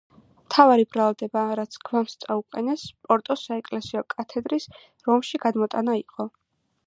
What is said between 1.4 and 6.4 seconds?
რაც გვამს წაუყენეს, პორტოს საეკლესიო კათედრის რომში გადმოტანა იყო.